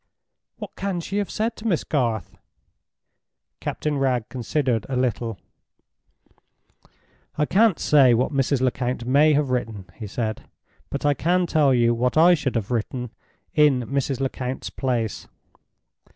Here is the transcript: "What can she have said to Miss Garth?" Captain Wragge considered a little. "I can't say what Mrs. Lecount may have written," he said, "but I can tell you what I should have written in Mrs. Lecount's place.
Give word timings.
"What 0.57 0.75
can 0.75 0.99
she 0.99 1.17
have 1.17 1.29
said 1.29 1.55
to 1.57 1.67
Miss 1.67 1.83
Garth?" 1.83 2.35
Captain 3.59 3.99
Wragge 3.99 4.27
considered 4.29 4.87
a 4.89 4.95
little. 4.95 5.37
"I 7.37 7.45
can't 7.45 7.77
say 7.77 8.15
what 8.15 8.31
Mrs. 8.33 8.61
Lecount 8.61 9.05
may 9.05 9.33
have 9.33 9.51
written," 9.51 9.85
he 9.93 10.07
said, 10.07 10.41
"but 10.89 11.05
I 11.05 11.13
can 11.13 11.45
tell 11.45 11.71
you 11.71 11.93
what 11.93 12.17
I 12.17 12.33
should 12.33 12.55
have 12.55 12.71
written 12.71 13.11
in 13.53 13.81
Mrs. 13.81 14.19
Lecount's 14.19 14.71
place. 14.71 15.27